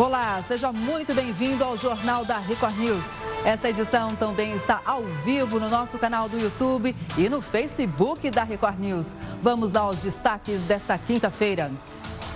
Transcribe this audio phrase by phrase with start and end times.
[0.00, 3.04] Olá, seja muito bem-vindo ao Jornal da Record News.
[3.44, 8.42] Esta edição também está ao vivo no nosso canal do YouTube e no Facebook da
[8.42, 9.14] Record News.
[9.42, 11.70] Vamos aos destaques desta quinta-feira.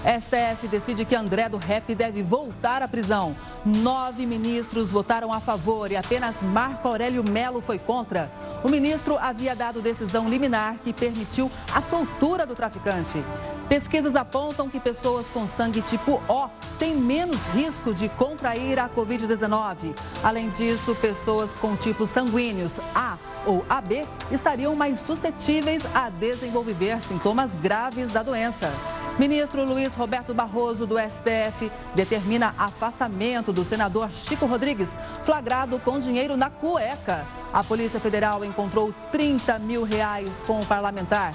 [0.04, 3.34] STF decide que André do Rep deve voltar à prisão.
[3.64, 8.30] Nove ministros votaram a favor e apenas Marco Aurélio Melo foi contra.
[8.62, 13.24] O ministro havia dado decisão liminar que permitiu a soltura do traficante.
[13.66, 19.96] Pesquisas apontam que pessoas com sangue tipo O têm menos risco de contrair a Covid-19.
[20.22, 27.50] Além disso, pessoas com tipos sanguíneos A ou AB estariam mais suscetíveis a desenvolver sintomas
[27.62, 28.70] graves da doença.
[29.18, 34.88] Ministro Luiz Roberto Barroso, do STF, determina afastamento do senador Chico Rodrigues,
[35.24, 37.24] flagrado com dinheiro na cueca.
[37.52, 41.32] A Polícia Federal encontrou 30 mil reais com o parlamentar.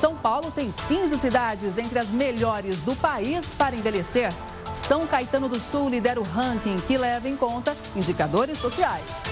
[0.00, 4.32] São Paulo tem 15 cidades entre as melhores do país para envelhecer.
[4.74, 9.22] São Caetano do Sul lidera o ranking que leva em conta indicadores sociais.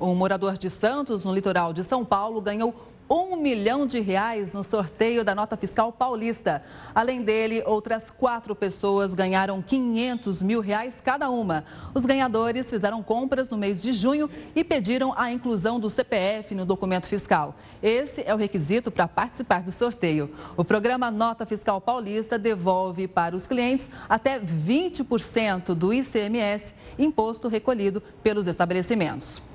[0.00, 2.74] Um morador de Santos, no litoral de São Paulo, ganhou
[3.10, 6.62] um milhão de reais no sorteio da nota fiscal paulista.
[6.94, 11.64] Além dele, outras quatro pessoas ganharam 500 mil reais cada uma.
[11.92, 16.64] Os ganhadores fizeram compras no mês de junho e pediram a inclusão do CPF no
[16.64, 17.56] documento fiscal.
[17.82, 20.30] Esse é o requisito para participar do sorteio.
[20.56, 28.00] O programa Nota Fiscal Paulista devolve para os clientes até 20% do ICMS, imposto recolhido
[28.22, 29.49] pelos estabelecimentos.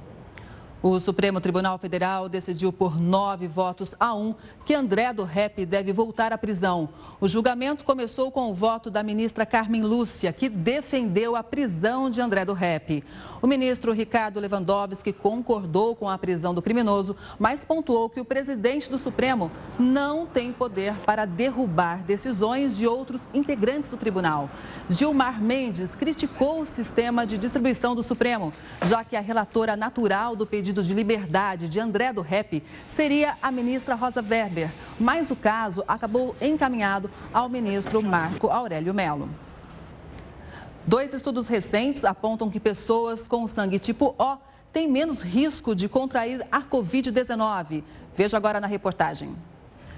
[0.87, 5.91] O Supremo Tribunal Federal decidiu por nove votos a um que André do Rep deve
[5.91, 6.89] voltar à prisão.
[7.19, 12.21] O julgamento começou com o voto da ministra Carmen Lúcia, que defendeu a prisão de
[12.21, 13.03] André do Rep.
[13.41, 18.87] O ministro Ricardo Lewandowski concordou com a prisão do criminoso, mas pontuou que o presidente
[18.87, 24.51] do Supremo não tem poder para derrubar decisões de outros integrantes do tribunal.
[24.87, 30.45] Gilmar Mendes criticou o sistema de distribuição do Supremo, já que a relatora natural do
[30.45, 35.35] pedido pedido de liberdade de André do Rep seria a ministra Rosa Weber, mas o
[35.35, 39.29] caso acabou encaminhado ao ministro Marco Aurélio Melo.
[40.85, 44.37] Dois estudos recentes apontam que pessoas com sangue tipo O
[44.73, 47.81] têm menos risco de contrair a Covid-19.
[48.13, 49.35] Veja agora na reportagem.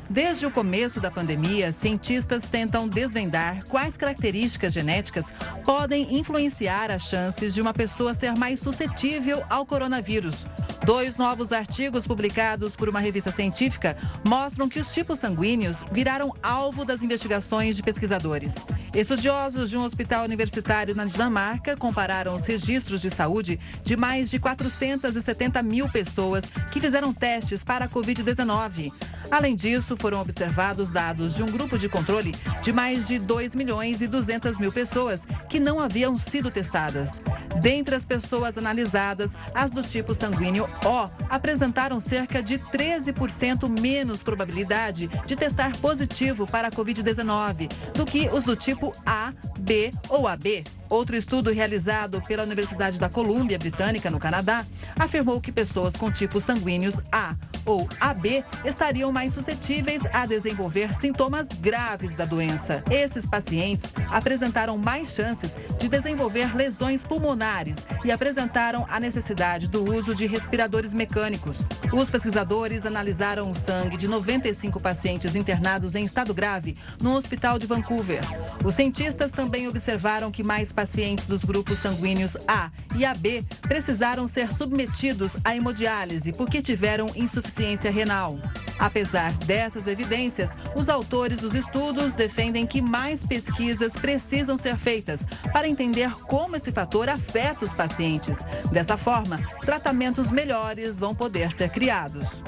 [0.09, 5.33] Desde o começo da pandemia, cientistas tentam desvendar quais características genéticas
[5.65, 10.47] podem influenciar as chances de uma pessoa ser mais suscetível ao coronavírus.
[10.85, 16.85] Dois novos artigos publicados por uma revista científica mostram que os tipos sanguíneos viraram alvo
[16.85, 18.65] das investigações de pesquisadores.
[18.95, 24.39] Estudiosos de um hospital universitário na Dinamarca compararam os registros de saúde de mais de
[24.39, 28.93] 470 mil pessoas que fizeram testes para a Covid-19.
[29.29, 34.01] Além disso, foram observados dados de um grupo de controle de mais de 2 milhões
[34.01, 37.21] e 200 mil pessoas que não haviam sido testadas.
[37.61, 45.09] Dentre as pessoas analisadas, as do tipo sanguíneo O apresentaram cerca de 13% menos probabilidade
[45.25, 50.63] de testar positivo para a Covid-19 do que os do tipo A, B ou AB.
[50.89, 54.65] Outro estudo realizado pela Universidade da Colômbia Britânica, no Canadá,
[54.97, 57.35] afirmou que pessoas com tipos sanguíneos A
[57.67, 62.83] ou AB estariam mais suscetíveis a desenvolver sintomas graves da doença.
[62.89, 70.15] Esses pacientes apresentaram mais chances de desenvolver lesões pulmonares e apresentaram a necessidade do uso
[70.15, 71.63] de respiradores mecânicos.
[71.91, 77.67] Os pesquisadores analisaram o sangue de 95 pacientes internados em estado grave no hospital de
[77.67, 78.21] Vancouver.
[78.63, 84.53] Os cientistas também observaram que mais pacientes dos grupos sanguíneos A e AB precisaram ser
[84.53, 87.56] submetidos à hemodiálise porque tiveram insuficiência
[87.89, 88.39] renal.
[88.79, 95.67] Apesar dessas evidências, os autores dos estudos defendem que mais pesquisas precisam ser feitas para
[95.67, 98.45] entender como esse fator afeta os pacientes.
[98.71, 102.43] Dessa forma, tratamentos melhores vão poder ser criados.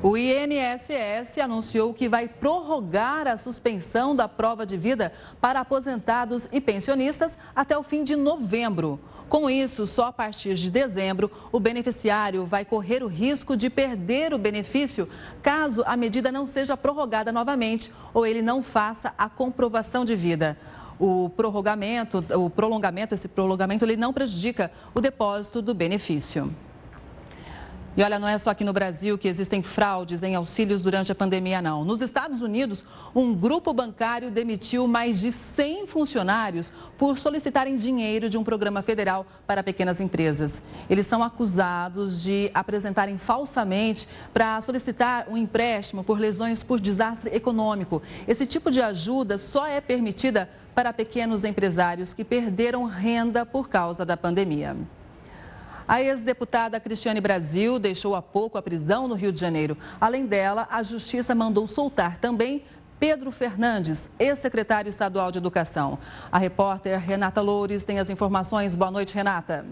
[0.00, 6.60] O INSS anunciou que vai prorrogar a suspensão da prova de vida para aposentados e
[6.60, 9.00] pensionistas até o fim de novembro.
[9.28, 14.32] Com isso, só a partir de dezembro, o beneficiário vai correr o risco de perder
[14.32, 15.08] o benefício
[15.42, 20.56] caso a medida não seja prorrogada novamente ou ele não faça a comprovação de vida.
[20.98, 26.50] O prorrogamento, o prolongamento, esse prolongamento, ele não prejudica o depósito do benefício.
[27.98, 31.16] E olha, não é só aqui no Brasil que existem fraudes em auxílios durante a
[31.16, 31.84] pandemia, não.
[31.84, 38.38] Nos Estados Unidos, um grupo bancário demitiu mais de 100 funcionários por solicitarem dinheiro de
[38.38, 40.62] um programa federal para pequenas empresas.
[40.88, 48.00] Eles são acusados de apresentarem falsamente para solicitar um empréstimo por lesões por desastre econômico.
[48.28, 54.06] Esse tipo de ajuda só é permitida para pequenos empresários que perderam renda por causa
[54.06, 54.76] da pandemia.
[55.88, 59.74] A ex-deputada Cristiane Brasil deixou há pouco a prisão no Rio de Janeiro.
[59.98, 62.62] Além dela, a Justiça mandou soltar também
[63.00, 65.98] Pedro Fernandes, ex-secretário estadual de Educação.
[66.30, 68.74] A repórter Renata Loures tem as informações.
[68.74, 69.64] Boa noite, Renata.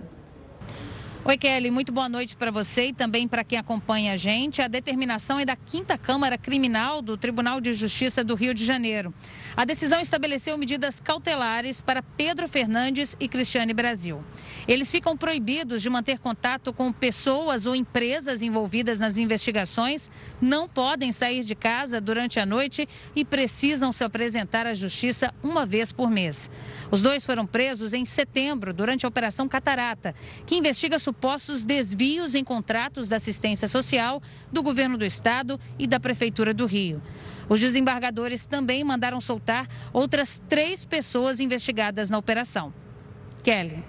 [1.29, 4.63] Oi, Kelly, muito boa noite para você e também para quem acompanha a gente.
[4.63, 9.13] A determinação é da Quinta Câmara Criminal do Tribunal de Justiça do Rio de Janeiro.
[9.57, 14.23] A decisão estabeleceu medidas cautelares para Pedro Fernandes e Cristiane Brasil.
[14.69, 20.09] Eles ficam proibidos de manter contato com pessoas ou empresas envolvidas nas investigações,
[20.41, 25.67] não podem sair de casa durante a noite e precisam se apresentar à Justiça uma
[25.67, 26.49] vez por mês.
[26.89, 30.15] Os dois foram presos em setembro, durante a Operação Catarata,
[30.47, 34.23] que investiga supostos desvios em contratos da assistência social
[34.53, 37.01] do governo do estado e da Prefeitura do Rio.
[37.49, 42.73] Os desembargadores também mandaram soltar outras três pessoas investigadas na operação.
[43.43, 43.83] Kelly.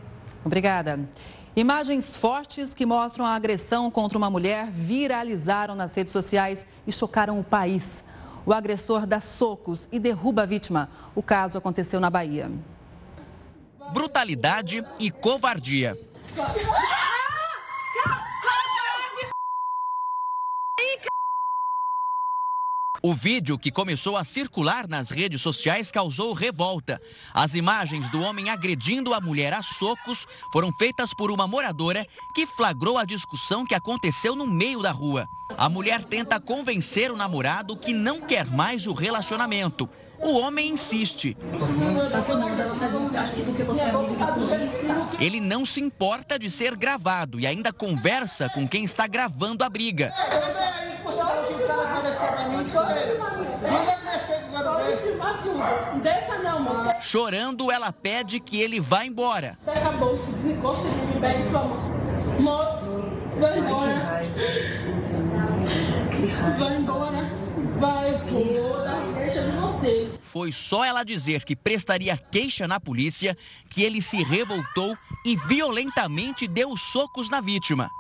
[0.45, 1.09] Obrigada.
[1.53, 7.37] Imagens fortes que mostram a agressão contra uma mulher viralizaram nas redes sociais e chocaram
[7.37, 8.05] o país.
[8.45, 10.89] O agressor dá socos e derruba a vítima.
[11.13, 12.49] O caso aconteceu na Bahia.
[13.91, 15.97] Brutalidade e covardia.
[23.01, 26.99] O vídeo que começou a circular nas redes sociais causou revolta.
[27.33, 32.47] As imagens do homem agredindo a mulher a socos foram feitas por uma moradora que
[32.47, 35.29] flagrou a discussão que aconteceu no meio da rua.
[35.55, 39.87] A mulher tenta convencer o namorado que não quer mais o relacionamento.
[40.19, 41.37] O homem insiste.
[45.19, 49.69] Ele não se importa de ser gravado e ainda conversa com quem está gravando a
[49.69, 50.11] briga.
[56.99, 59.57] Chorando, ela pede que ele vá embora.
[59.65, 61.63] Acabou, desencosta de mim, pega sua
[62.39, 62.77] mão.
[63.39, 64.21] Vai embora.
[66.57, 67.31] Vai embora.
[67.79, 69.01] Vai embora.
[69.15, 70.11] Deixa de você.
[70.21, 73.37] Foi só ela dizer que prestaria queixa na polícia
[73.69, 77.91] que ele se revoltou e violentamente deu socos na vítima.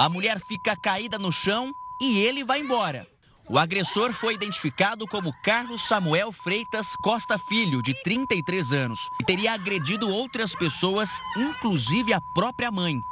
[0.00, 3.04] A mulher fica caída no chão e ele vai embora.
[3.48, 9.54] O agressor foi identificado como Carlos Samuel Freitas Costa Filho, de 33 anos, e teria
[9.54, 13.02] agredido outras pessoas, inclusive a própria mãe.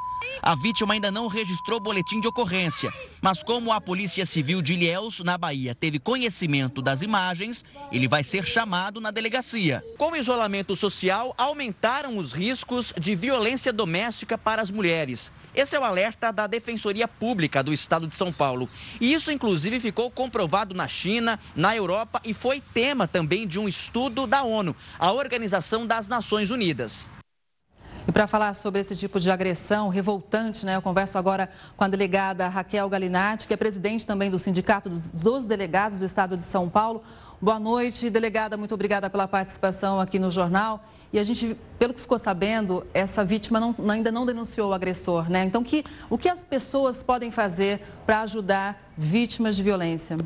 [0.43, 5.21] A vítima ainda não registrou boletim de ocorrência, mas como a Polícia Civil de Ilhéus,
[5.21, 9.83] na Bahia, teve conhecimento das imagens, ele vai ser chamado na delegacia.
[9.99, 15.33] Com o isolamento social, aumentaram os riscos de violência doméstica para as mulheres.
[15.55, 18.69] Esse é o alerta da Defensoria Pública do Estado de São Paulo.
[19.01, 23.67] E isso, inclusive, ficou comprovado na China, na Europa e foi tema também de um
[23.67, 27.09] estudo da ONU, a Organização das Nações Unidas.
[28.09, 31.89] E para falar sobre esse tipo de agressão revoltante, né, eu converso agora com a
[31.89, 36.69] delegada Raquel Galinatti, que é presidente também do Sindicato dos Delegados do Estado de São
[36.69, 37.03] Paulo.
[37.43, 38.57] Boa noite, delegada.
[38.57, 40.85] Muito obrigada pela participação aqui no jornal.
[41.13, 45.29] E a gente, pelo que ficou sabendo, essa vítima não, ainda não denunciou o agressor,
[45.29, 45.43] né?
[45.43, 50.17] Então, que, o que as pessoas podem fazer para ajudar vítimas de violência?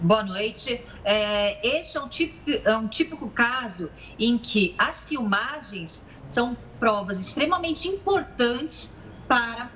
[0.00, 0.84] Boa noite.
[1.04, 7.20] É, este é um, típico, é um típico caso em que as filmagens são provas
[7.20, 8.96] extremamente importantes
[9.28, 9.70] para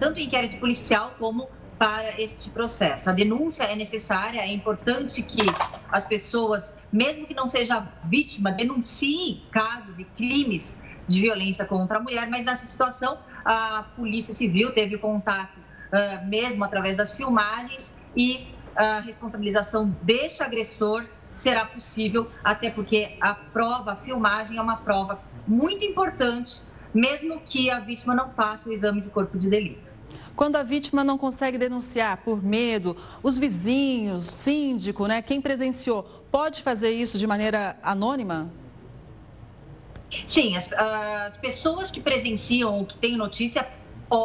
[0.00, 3.10] tanto o inquérito policial como para este processo.
[3.10, 5.42] A denúncia é necessária, é importante que
[5.90, 12.00] as pessoas, mesmo que não seja vítima, denunciem casos e crimes de violência contra a
[12.00, 18.53] mulher, mas nessa situação a Polícia Civil teve contato uh, mesmo através das filmagens e
[18.76, 25.20] a responsabilização deste agressor será possível, até porque a prova, a filmagem é uma prova
[25.46, 26.62] muito importante,
[26.92, 29.92] mesmo que a vítima não faça o exame de corpo de delito.
[30.36, 36.62] Quando a vítima não consegue denunciar por medo, os vizinhos, síndico, né, quem presenciou, pode
[36.62, 38.50] fazer isso de maneira anônima?
[40.26, 43.66] Sim, as, as pessoas que presenciam ou que têm notícia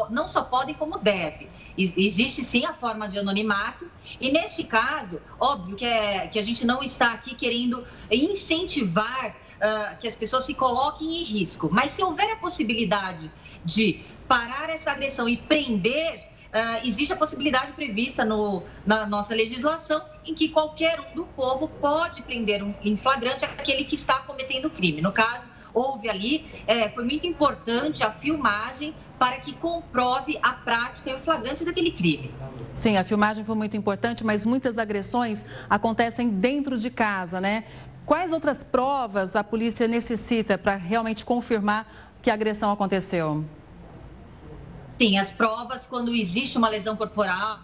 [0.09, 1.47] não só podem, como devem.
[1.77, 6.65] Existe sim a forma de anonimato, e neste caso, óbvio que, é, que a gente
[6.65, 11.69] não está aqui querendo incentivar uh, que as pessoas se coloquem em risco.
[11.71, 13.31] Mas se houver a possibilidade
[13.63, 20.01] de parar essa agressão e prender, uh, existe a possibilidade prevista no, na nossa legislação
[20.25, 24.69] em que qualquer um do povo pode prender um, em flagrante aquele que está cometendo
[24.69, 25.01] crime.
[25.01, 31.09] No caso, houve ali, é, foi muito importante a filmagem para que comprove a prática
[31.09, 32.31] e o flagrante daquele crime.
[32.73, 37.65] Sim, a filmagem foi muito importante, mas muitas agressões acontecem dentro de casa, né?
[38.05, 41.85] Quais outras provas a polícia necessita para realmente confirmar
[42.21, 43.45] que a agressão aconteceu?
[44.99, 47.61] Sim, as provas, quando existe uma lesão corporal,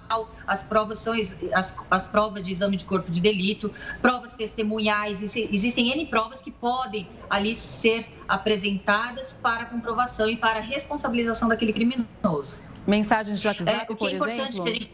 [0.47, 1.13] as provas são
[1.53, 6.49] as, as provas de exame de corpo de delito, provas testemunhais, existem N provas que
[6.49, 12.55] podem ali ser apresentadas para comprovação e para responsabilização daquele criminoso.
[12.87, 14.67] Mensagens de WhatsApp, é, por é exemplo?
[14.67, 14.91] Gente...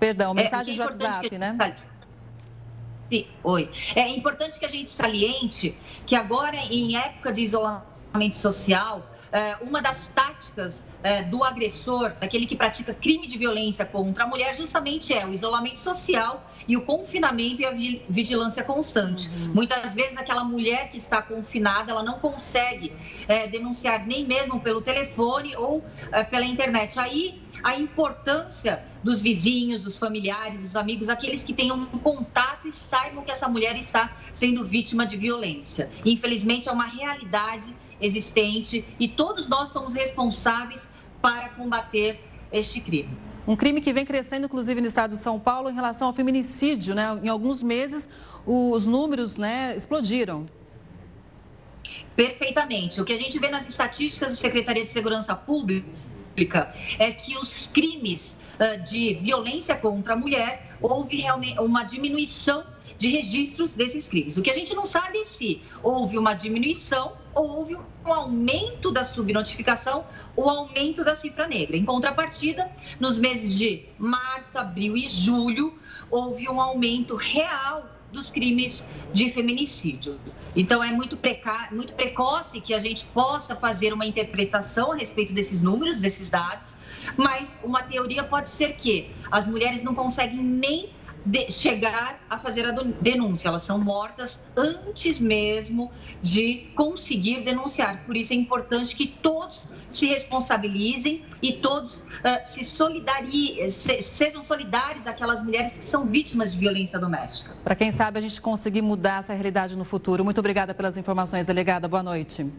[0.00, 1.76] Perdão, é, mensagens é, de WhatsApp, né?
[3.08, 3.70] Sim, oi.
[3.94, 9.11] É importante que a gente saliente que agora, em época de isolamento social, é,
[9.62, 14.54] uma das táticas é, do agressor, daquele que pratica crime de violência contra a mulher,
[14.54, 17.72] justamente é o isolamento social e o confinamento e a
[18.08, 19.28] vigilância constante.
[19.30, 19.54] Uhum.
[19.54, 22.92] Muitas vezes aquela mulher que está confinada, ela não consegue
[23.26, 25.82] é, denunciar nem mesmo pelo telefone ou
[26.30, 26.98] pela internet.
[26.98, 32.72] Aí a importância dos vizinhos, dos familiares, dos amigos, aqueles que tenham um contato e
[32.72, 35.90] saibam que essa mulher está sendo vítima de violência.
[36.04, 40.88] Infelizmente, é uma realidade existente e todos nós somos responsáveis
[41.22, 42.20] para combater
[42.52, 43.08] este crime.
[43.46, 46.94] Um crime que vem crescendo, inclusive, no estado de São Paulo, em relação ao feminicídio.
[46.94, 47.20] Né?
[47.22, 48.08] Em alguns meses,
[48.46, 50.46] os números né, explodiram.
[52.14, 53.00] Perfeitamente.
[53.00, 57.66] O que a gente vê nas estatísticas da Secretaria de Segurança Pública é que os
[57.66, 58.38] crimes
[58.88, 62.64] de violência contra a mulher houve realmente uma diminuição
[62.98, 64.36] de registros desses crimes.
[64.36, 69.04] O que a gente não sabe é se houve uma diminuição houve um aumento da
[69.04, 70.04] subnotificação
[70.36, 71.76] ou aumento da cifra negra.
[71.76, 75.78] Em contrapartida, nos meses de março, abril e julho,
[76.10, 80.20] houve um aumento real dos crimes de feminicídio.
[80.54, 81.68] Então, é muito, preca...
[81.72, 86.76] muito precoce que a gente possa fazer uma interpretação a respeito desses números, desses dados,
[87.16, 90.90] mas uma teoria pode ser que as mulheres não conseguem nem
[91.24, 93.48] de chegar a fazer a denúncia.
[93.48, 98.04] Elas são mortas antes mesmo de conseguir denunciar.
[98.04, 102.02] Por isso é importante que todos se responsabilizem e todos uh,
[102.44, 107.54] se solidari se, sejam solidários àquelas mulheres que são vítimas de violência doméstica.
[107.62, 110.24] Para quem sabe a gente conseguir mudar essa realidade no futuro.
[110.24, 111.88] Muito obrigada pelas informações, delegada.
[111.88, 112.50] Boa noite.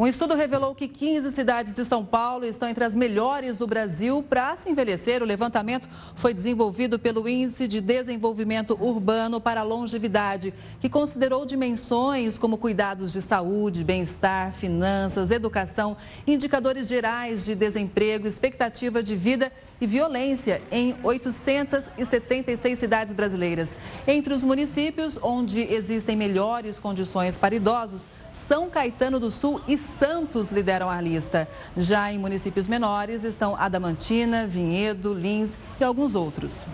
[0.00, 4.24] Um estudo revelou que 15 cidades de São Paulo estão entre as melhores do Brasil
[4.26, 5.22] para se envelhecer.
[5.22, 12.38] O levantamento foi desenvolvido pelo Índice de Desenvolvimento Urbano para a Longevidade, que considerou dimensões
[12.38, 19.52] como cuidados de saúde, bem-estar, finanças, educação, indicadores gerais de desemprego, expectativa de vida
[19.82, 23.76] e violência em 876 cidades brasileiras.
[24.06, 30.52] Entre os municípios onde existem melhores condições para idosos, São Caetano do Sul e Santos
[30.52, 31.48] lideram a lista.
[31.76, 36.64] Já em municípios menores estão Adamantina, Vinhedo, Lins e alguns outros.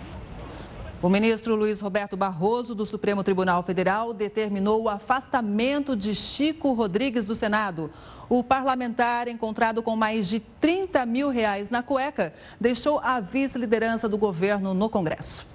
[0.99, 7.23] O ministro Luiz Roberto Barroso, do Supremo Tribunal Federal, determinou o afastamento de Chico Rodrigues
[7.23, 7.91] do Senado.
[8.27, 14.17] O parlamentar, encontrado com mais de 30 mil reais na cueca, deixou a vice-liderança do
[14.17, 15.45] governo no Congresso.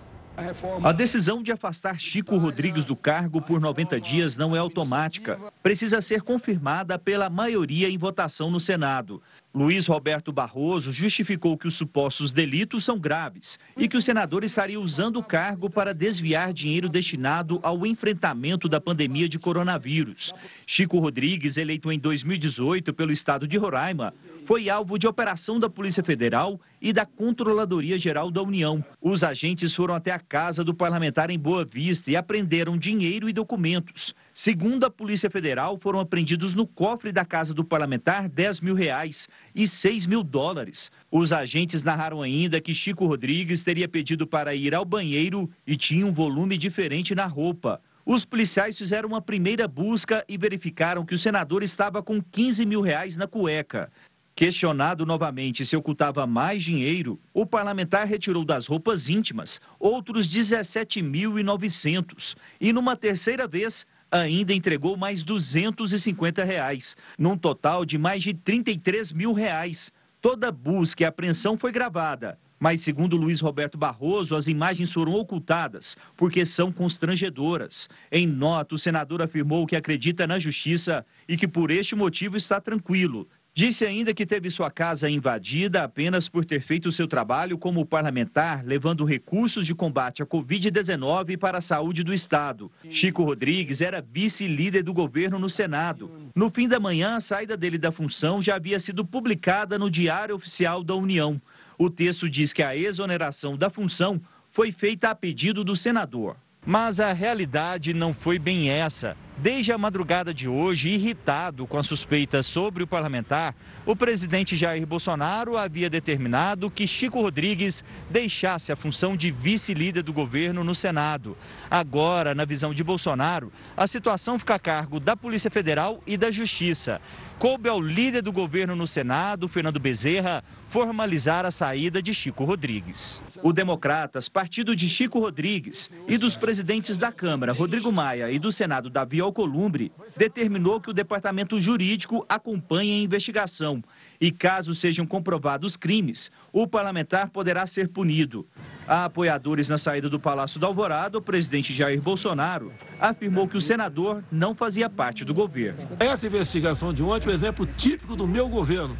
[0.82, 5.38] A decisão de afastar Chico Rodrigues do cargo por 90 dias não é automática.
[5.62, 9.22] Precisa ser confirmada pela maioria em votação no Senado.
[9.54, 14.80] Luiz Roberto Barroso justificou que os supostos delitos são graves e que o senador estaria
[14.80, 20.32] usando o cargo para desviar dinheiro destinado ao enfrentamento da pandemia de coronavírus.
[20.66, 26.02] Chico Rodrigues, eleito em 2018 pelo estado de Roraima, foi alvo de operação da Polícia
[26.02, 28.84] Federal e da Controladoria Geral da União.
[29.00, 33.32] Os agentes foram até a casa do parlamentar em Boa Vista e apreenderam dinheiro e
[33.32, 34.14] documentos.
[34.34, 39.28] Segundo a Polícia Federal, foram apreendidos no cofre da casa do parlamentar 10 mil reais
[39.54, 40.90] e 6 mil dólares.
[41.11, 46.06] Os agentes narraram ainda que Chico Rodrigues teria pedido para ir ao banheiro e tinha
[46.06, 47.80] um volume diferente na roupa.
[48.04, 52.80] Os policiais fizeram uma primeira busca e verificaram que o senador estava com 15 mil
[52.80, 53.92] reais na cueca.
[54.34, 62.72] Questionado novamente se ocultava mais dinheiro, o parlamentar retirou das roupas íntimas outros 17.900 e,
[62.72, 69.34] numa terceira vez, ainda entregou mais 250 reais, num total de mais de 33 mil
[69.34, 69.92] reais.
[70.20, 75.96] Toda busca e apreensão foi gravada, Mas, segundo Luiz Roberto Barroso, as imagens foram ocultadas
[76.16, 77.88] porque são constrangedoras.
[78.08, 82.60] Em nota, o senador afirmou que acredita na justiça e que, por este motivo, está
[82.60, 83.28] tranquilo.
[83.54, 88.64] Disse ainda que teve sua casa invadida apenas por ter feito seu trabalho como parlamentar,
[88.64, 92.73] levando recursos de combate à Covid-19 para a saúde do Estado.
[92.88, 96.11] Chico Rodrigues era vice-líder do governo no Senado.
[96.35, 100.35] No fim da manhã, a saída dele da função já havia sido publicada no Diário
[100.35, 101.38] Oficial da União.
[101.76, 104.18] O texto diz que a exoneração da função
[104.49, 106.37] foi feita a pedido do senador.
[106.64, 109.14] Mas a realidade não foi bem essa.
[109.38, 114.86] Desde a madrugada de hoje, irritado com as suspeitas sobre o parlamentar, o presidente Jair
[114.86, 121.36] Bolsonaro havia determinado que Chico Rodrigues deixasse a função de vice-líder do governo no Senado.
[121.70, 126.30] Agora, na visão de Bolsonaro, a situação fica a cargo da Polícia Federal e da
[126.30, 127.00] Justiça.
[127.38, 133.20] Coube ao líder do governo no Senado, Fernando Bezerra, formalizar a saída de Chico Rodrigues.
[133.42, 138.52] O Democratas, partido de Chico Rodrigues, e dos presidentes da Câmara, Rodrigo Maia, e do
[138.52, 143.82] Senado, Davi Alcolumbre, determinou que o departamento jurídico acompanhe a investigação
[144.20, 148.46] e, caso sejam comprovados crimes, o parlamentar poderá ser punido.
[148.86, 153.60] Há apoiadores na saída do Palácio do Alvorada, o presidente Jair Bolsonaro afirmou que o
[153.60, 155.88] senador não fazia parte do governo.
[155.98, 158.96] Essa investigação de ontem é um exemplo típico do meu governo,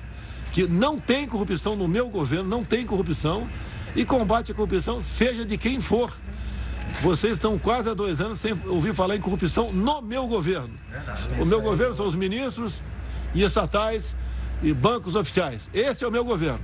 [0.53, 3.49] que não tem corrupção no meu governo, não tem corrupção
[3.95, 6.13] e combate a corrupção, seja de quem for.
[7.01, 10.79] Vocês estão quase há dois anos sem ouvir falar em corrupção no meu governo.
[11.41, 12.83] O meu governo são os ministros
[13.35, 14.15] e estatais
[14.63, 15.69] e bancos oficiais.
[15.73, 16.61] Esse é o meu governo.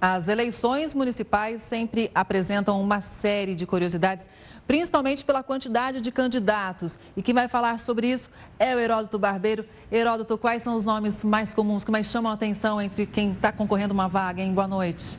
[0.00, 4.28] As eleições municipais sempre apresentam uma série de curiosidades,
[4.66, 6.98] principalmente pela quantidade de candidatos.
[7.16, 9.64] E quem vai falar sobre isso é o Heródoto Barbeiro.
[9.90, 13.50] Heródoto, quais são os nomes mais comuns que mais chamam a atenção entre quem está
[13.50, 14.52] concorrendo uma vaga, hein?
[14.52, 15.18] Boa noite.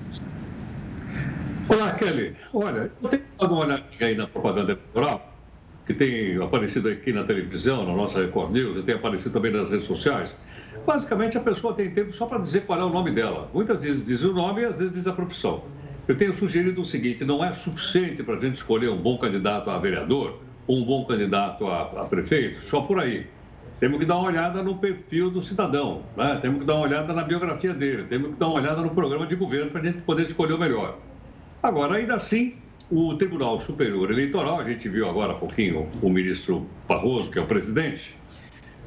[1.67, 2.36] Olá, Kelly.
[2.53, 5.34] Olha, eu tenho dado uma olhadinha aí na propaganda eleitoral,
[5.88, 9.72] que tem aparecido aqui na televisão, na nossa Record News, e tem aparecido também nas
[9.72, 10.36] redes sociais.
[10.86, 13.50] Basicamente, a pessoa tem tempo só para dizer qual é o nome dela.
[13.51, 15.63] Muitas vezes diz o nome e às vezes diz a profissão.
[16.07, 19.72] Eu tenho sugerido o seguinte: não é suficiente para a gente escolher um bom candidato
[19.72, 23.25] a vereador ou um bom candidato a, a, prefeito só por aí.
[23.79, 26.38] Temos que dar uma olhada no perfil do cidadão, né?
[26.41, 29.27] temos que dar uma olhada na biografia dele, temos que dar uma olhada no programa
[29.27, 30.98] de governo para a gente poder escolher o melhor.
[31.65, 32.53] Agora, ainda assim,
[32.92, 37.42] o Tribunal Superior Eleitoral, a gente viu agora há pouquinho o ministro Barroso, que é
[37.42, 38.16] o presidente,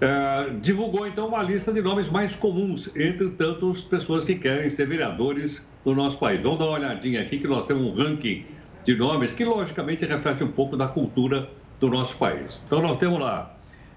[0.01, 4.87] é, divulgou então uma lista de nomes mais comuns entre tantas pessoas que querem ser
[4.87, 6.41] vereadores no nosso país.
[6.41, 8.47] Vamos dar uma olhadinha aqui que nós temos um ranking
[8.85, 11.51] de nomes que logicamente reflete um pouco da cultura
[11.81, 12.63] do nosso país.
[12.65, 13.57] Então nós temos lá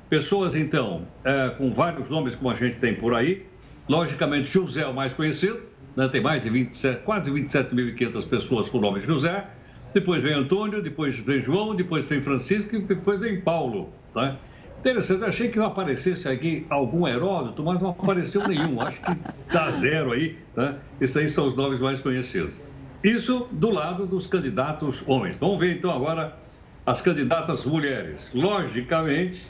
[0.10, 3.46] pessoas então é, com vários nomes como a gente tem por aí.
[3.88, 6.08] Logicamente José é o mais conhecido, né?
[6.08, 9.46] tem mais de 27, quase 27.500 pessoas com o nome de José.
[9.94, 13.90] Depois vem Antônio, depois vem João, depois vem Francisco e depois vem Paulo.
[14.14, 14.38] Tá?
[14.80, 18.82] Interessante, achei que aparecesse aqui algum Heródoto, mas não apareceu nenhum.
[18.82, 19.18] Acho que
[19.52, 20.38] dá zero aí.
[20.56, 20.76] Né?
[21.00, 22.62] Esses aí são os nomes mais conhecidos.
[23.04, 25.38] Isso do lado dos candidatos homens.
[25.38, 26.38] Vamos ver então agora
[26.86, 28.32] as candidatas mulheres.
[28.34, 29.46] Logicamente,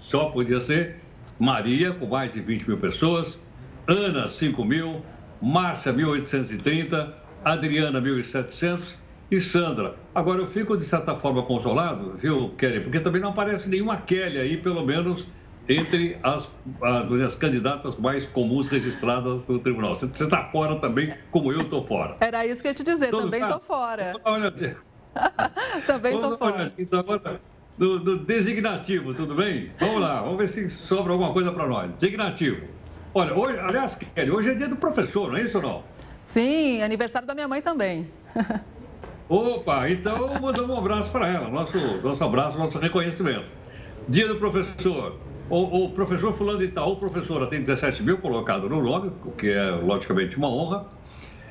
[0.00, 0.96] só podia ser
[1.38, 3.40] Maria, com mais de 20 mil pessoas,
[3.86, 5.02] Ana, 5 mil,
[5.42, 8.94] Márcia, 1830, Adriana, 1700
[9.30, 9.96] e Sandra.
[10.14, 12.80] Agora, eu fico, de certa forma, consolado, viu, Kelly?
[12.80, 15.26] Porque também não aparece nenhuma Kelly aí, pelo menos
[15.68, 16.48] entre as,
[17.24, 19.94] as candidatas mais comuns registradas no tribunal.
[19.94, 22.16] Você está fora também, como eu estou fora.
[22.20, 24.12] Era isso que eu ia te dizer, Todo também estou fora.
[24.24, 24.52] Olha,
[25.86, 26.72] também estou fora.
[26.78, 27.40] Então, agora,
[27.76, 29.70] do, do, designativo, tudo bem?
[29.80, 31.90] Vamos lá, vamos ver se sobra alguma coisa para nós.
[31.94, 32.66] Designativo.
[33.14, 35.82] Olha, hoje, aliás, Kelly, hoje é dia do professor, não é isso ou não?
[36.24, 38.08] Sim, aniversário da minha mãe também.
[39.28, 43.52] Opa, então mandamos um abraço para ela, nosso, nosso abraço, nosso reconhecimento.
[44.08, 45.18] Dia do professor.
[45.50, 49.50] O, o professor fulano de tal, professora, tem 17 mil colocado no nome, o que
[49.50, 50.86] é logicamente uma honra.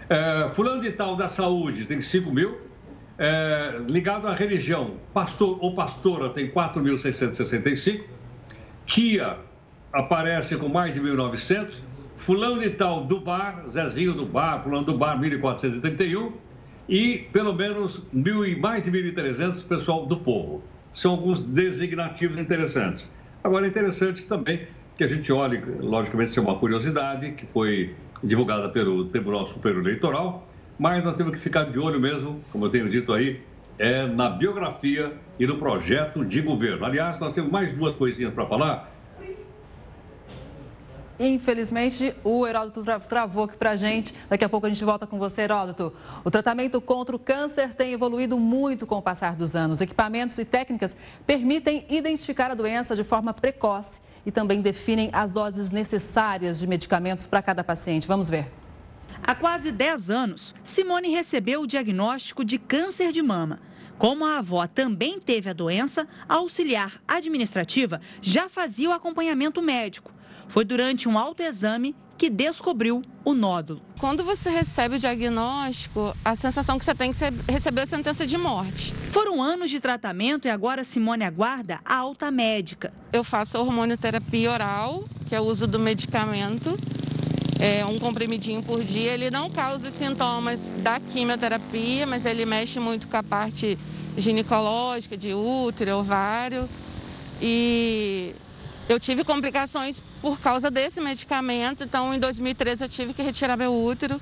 [0.09, 2.59] É, fulano de tal da saúde tem 5 mil.
[3.19, 8.03] É, ligado à religião, pastor ou pastora tem 4.665.
[8.85, 9.37] Tia
[9.91, 11.73] aparece com mais de 1.900.
[12.15, 16.31] Fulano de tal do bar, Zezinho do bar, fulano do bar, 1.431
[16.87, 20.63] e pelo menos mil e mais de 1.300 pessoal do povo.
[20.93, 23.09] São alguns designativos interessantes.
[23.43, 28.69] Agora, interessante também que a gente olhe, logicamente, isso é uma curiosidade que foi divulgada
[28.69, 32.87] pelo Tribunal Superior Eleitoral, mas nós temos que ficar de olho mesmo, como eu tenho
[32.87, 33.41] dito aí,
[33.79, 36.85] é na biografia e no projeto de governo.
[36.85, 38.91] Aliás, nós temos mais duas coisinhas para falar
[41.21, 44.11] Infelizmente, o Heródoto travou aqui para gente.
[44.27, 45.93] Daqui a pouco a gente volta com você, Heródoto.
[46.23, 49.81] O tratamento contra o câncer tem evoluído muito com o passar dos anos.
[49.81, 55.69] Equipamentos e técnicas permitem identificar a doença de forma precoce e também definem as doses
[55.69, 58.07] necessárias de medicamentos para cada paciente.
[58.07, 58.51] Vamos ver.
[59.21, 63.59] Há quase 10 anos, Simone recebeu o diagnóstico de câncer de mama.
[63.99, 70.11] Como a avó também teve a doença, a auxiliar administrativa já fazia o acompanhamento médico.
[70.47, 73.81] Foi durante um autoexame que descobriu o nódulo.
[73.99, 77.87] Quando você recebe o diagnóstico, a sensação que você tem é que você recebeu a
[77.87, 78.93] sentença de morte.
[79.09, 82.93] Foram anos de tratamento e agora Simone aguarda a alta médica.
[83.11, 86.77] Eu faço hormonioterapia oral, que é o uso do medicamento,
[87.59, 89.13] é, um comprimidinho por dia.
[89.13, 93.79] Ele não causa sintomas da quimioterapia, mas ele mexe muito com a parte
[94.15, 96.69] ginecológica, de útero, ovário.
[97.41, 98.35] E
[98.91, 103.73] eu tive complicações por causa desse medicamento, então em 2013 eu tive que retirar meu
[103.73, 104.19] útero.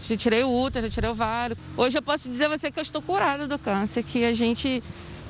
[0.00, 1.56] Tirei o útero, tirei o ovário.
[1.76, 4.82] Hoje eu posso dizer a você que eu estou curada do câncer, que a gente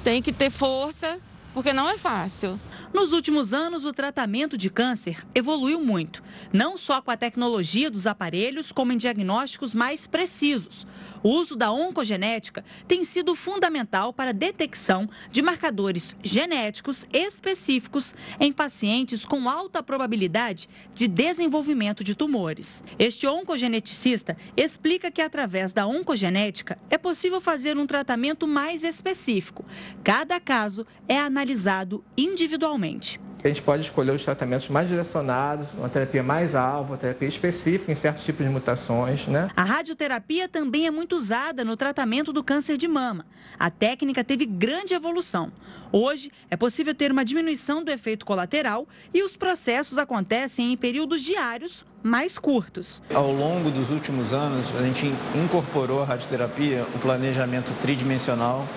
[0.03, 1.21] tem que ter força,
[1.53, 2.59] porque não é fácil.
[2.95, 8.07] Nos últimos anos, o tratamento de câncer evoluiu muito, não só com a tecnologia dos
[8.07, 10.87] aparelhos, como em diagnósticos mais precisos.
[11.23, 18.53] O uso da oncogenética tem sido fundamental para a detecção de marcadores genéticos específicos em
[18.53, 22.83] pacientes com alta probabilidade de desenvolvimento de tumores.
[22.99, 29.65] Este oncogeneticista explica que, através da oncogenética, é possível fazer um tratamento mais específico.
[30.03, 33.21] Cada caso é analisado individualmente.
[33.45, 37.91] A gente pode escolher os tratamentos mais direcionados, uma terapia mais alva, uma terapia específica
[37.91, 39.51] em certos tipos de mutações, né?
[39.57, 43.27] A radioterapia também é muito usada no tratamento do câncer de mama.
[43.59, 45.51] A técnica teve grande evolução.
[45.91, 51.21] Hoje, é possível ter uma diminuição do efeito colateral e os processos acontecem em períodos
[51.21, 53.03] diários mais curtos.
[53.13, 58.69] Ao longo dos últimos anos, a gente incorporou a radioterapia, o planejamento tridimensional,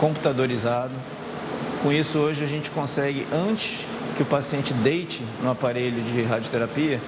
[0.00, 0.92] computadorizado.
[1.82, 7.00] Com isso, hoje a gente consegue, antes que o paciente deite no aparelho de radioterapia,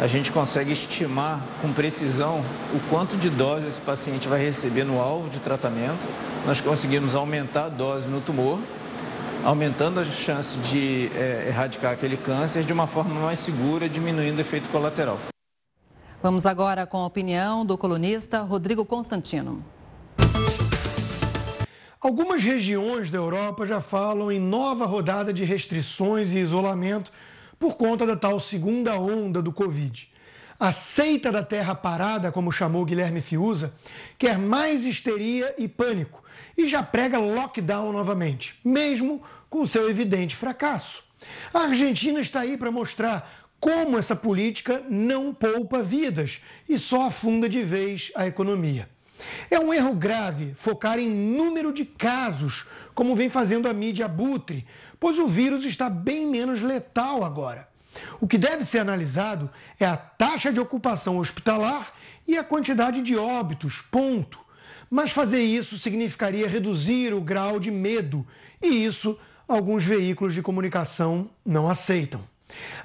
[0.00, 2.42] a gente consegue estimar com precisão
[2.74, 6.06] o quanto de dose esse paciente vai receber no alvo de tratamento.
[6.46, 8.58] Nós conseguimos aumentar a dose no tumor,
[9.42, 14.40] aumentando a chance de é, erradicar aquele câncer de uma forma mais segura, diminuindo o
[14.40, 15.18] efeito colateral.
[16.22, 19.64] Vamos agora com a opinião do colunista Rodrigo Constantino.
[22.06, 27.10] Algumas regiões da Europa já falam em nova rodada de restrições e isolamento
[27.58, 30.08] por conta da tal segunda onda do Covid.
[30.56, 33.74] A seita da terra parada, como chamou Guilherme Fiuza,
[34.16, 36.22] quer mais histeria e pânico
[36.56, 41.02] e já prega lockdown novamente, mesmo com seu evidente fracasso.
[41.52, 47.48] A Argentina está aí para mostrar como essa política não poupa vidas e só afunda
[47.48, 48.88] de vez a economia.
[49.50, 54.66] É um erro grave focar em número de casos, como vem fazendo a mídia abutre,
[54.98, 57.68] pois o vírus está bem menos letal agora.
[58.20, 59.50] O que deve ser analisado
[59.80, 61.92] é a taxa de ocupação hospitalar
[62.26, 64.38] e a quantidade de óbitos, ponto.
[64.90, 68.26] Mas fazer isso significaria reduzir o grau de medo,
[68.62, 72.22] e isso alguns veículos de comunicação não aceitam.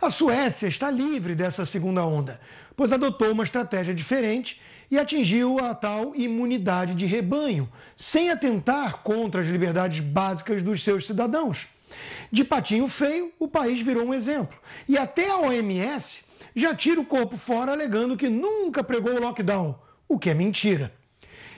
[0.02, 2.42] A Suécia está livre dessa segunda onda,
[2.76, 4.60] pois adotou uma estratégia diferente
[4.92, 11.08] e atingiu a tal imunidade de rebanho, sem atentar contra as liberdades básicas dos seus
[11.08, 11.68] cidadãos.
[12.30, 14.60] De patinho feio, o país virou um exemplo.
[14.88, 19.80] E até a OMS já tira o corpo fora alegando que nunca pregou o lockdown,
[20.10, 20.94] o que é mentira.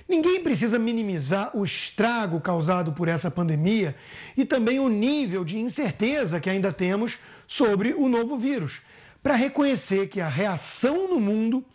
[0.07, 3.95] Ninguém precisa minimizar o estrago causado por essa pandemia
[4.37, 7.17] e também o nível de incerteza que ainda temos
[7.47, 8.81] sobre o novo vírus,
[9.23, 11.65] para reconhecer que a reação no mundo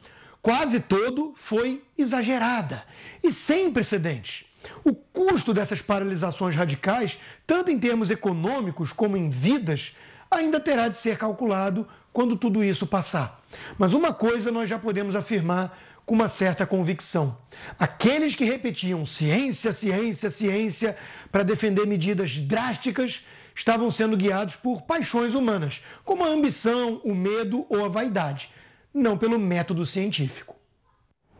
[0.48, 2.82] quase todo foi exagerada
[3.22, 4.46] e sem precedentes.
[4.82, 9.94] O custo dessas paralisações radicais, tanto em termos econômicos como em vidas,
[10.30, 13.44] ainda terá de ser calculado quando tudo isso passar.
[13.76, 17.37] Mas uma coisa nós já podemos afirmar com uma certa convicção:
[17.78, 20.96] aqueles que repetiam ciência, ciência, ciência
[21.30, 23.20] para defender medidas drásticas
[23.54, 28.48] estavam sendo guiados por paixões humanas, como a ambição, o medo ou a vaidade
[28.92, 30.59] não pelo método científico.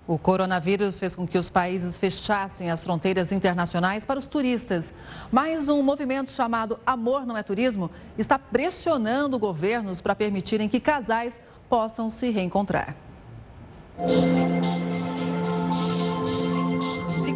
[0.07, 4.95] O coronavírus fez com que os países fechassem as fronteiras internacionais para os turistas.
[5.31, 11.39] Mas um movimento chamado Amor Não é Turismo está pressionando governos para permitirem que casais
[11.69, 12.97] possam se reencontrar.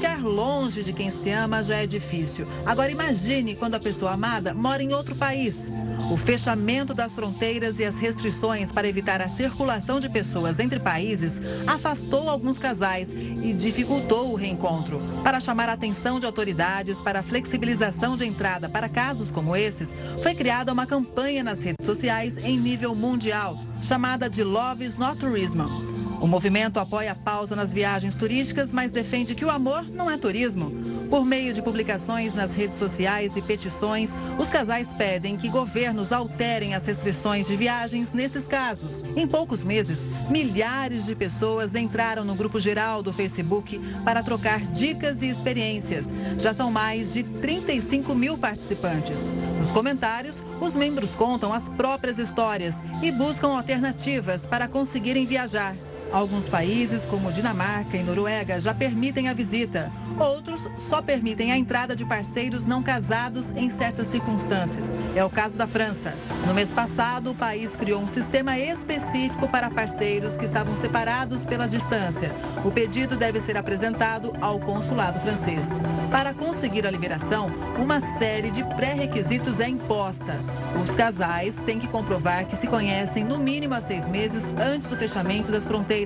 [0.03, 2.45] Ficar longe de quem se ama já é difícil.
[2.67, 5.71] Agora imagine quando a pessoa amada mora em outro país.
[6.11, 11.41] O fechamento das fronteiras e as restrições para evitar a circulação de pessoas entre países
[11.69, 15.01] afastou alguns casais e dificultou o reencontro.
[15.23, 19.95] Para chamar a atenção de autoridades para a flexibilização de entrada para casos como esses,
[20.21, 25.17] foi criada uma campanha nas redes sociais em nível mundial, chamada de Love is Not
[25.17, 26.02] Tourism.
[26.23, 30.17] O movimento apoia a pausa nas viagens turísticas, mas defende que o amor não é
[30.17, 30.71] turismo.
[31.11, 36.77] Por meio de publicações nas redes sociais e petições, os casais pedem que governos alterem
[36.77, 39.05] as restrições de viagens nesses casos.
[39.17, 45.23] Em poucos meses, milhares de pessoas entraram no grupo geral do Facebook para trocar dicas
[45.23, 46.15] e experiências.
[46.39, 49.29] Já são mais de 35 mil participantes.
[49.59, 55.75] Nos comentários, os membros contam as próprias histórias e buscam alternativas para conseguirem viajar.
[56.13, 59.91] Alguns países, como Dinamarca e Noruega, já permitem a visita.
[60.19, 64.93] Outros só permitem a entrada de parceiros não casados em certas circunstâncias.
[65.17, 66.15] É o caso da França.
[66.47, 71.67] No mês passado, o país criou um sistema específico para parceiros que estavam separados pela
[71.67, 72.31] distância.
[72.63, 75.79] O pedido deve ser apresentado ao consulado francês.
[76.11, 80.39] Para conseguir a liberação, uma série de pré-requisitos é imposta.
[80.83, 84.97] Os casais têm que comprovar que se conhecem no mínimo há seis meses antes do
[84.97, 86.02] fechamento das fronteiras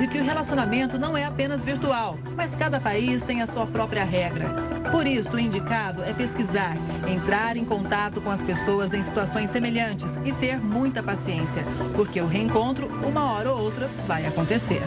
[0.00, 4.04] e que o relacionamento não é apenas virtual, mas cada país tem a sua própria
[4.04, 4.48] regra.
[4.90, 6.76] Por isso, o indicado é pesquisar,
[7.08, 12.26] entrar em contato com as pessoas em situações semelhantes e ter muita paciência, porque o
[12.26, 14.82] reencontro, uma hora ou outra, vai acontecer.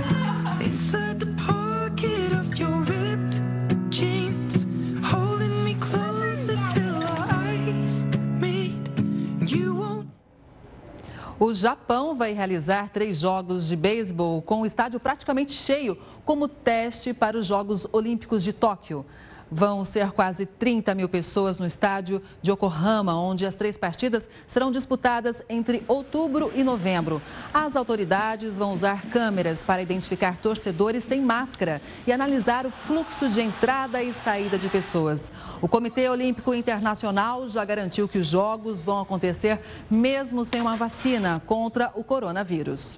[11.43, 17.15] O Japão vai realizar três jogos de beisebol com o estádio praticamente cheio, como teste
[17.15, 19.03] para os Jogos Olímpicos de Tóquio.
[19.53, 24.71] Vão ser quase 30 mil pessoas no estádio de Yokohama, onde as três partidas serão
[24.71, 27.21] disputadas entre outubro e novembro.
[27.53, 33.41] As autoridades vão usar câmeras para identificar torcedores sem máscara e analisar o fluxo de
[33.41, 35.29] entrada e saída de pessoas.
[35.61, 39.59] O Comitê Olímpico Internacional já garantiu que os jogos vão acontecer
[39.89, 42.97] mesmo sem uma vacina contra o coronavírus.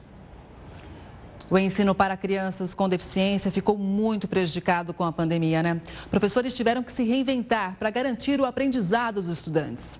[1.50, 5.82] O ensino para crianças com deficiência ficou muito prejudicado com a pandemia, né?
[6.10, 10.00] Professores tiveram que se reinventar para garantir o aprendizado dos estudantes.